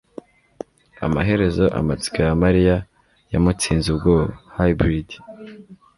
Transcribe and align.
Amaherezo 1.05 1.65
amatsiko 1.79 2.17
ya 2.27 2.33
mariya 2.43 2.75
yamutsinze 3.31 3.87
ubwoba 3.93 4.33
(Hybrid) 4.57 5.09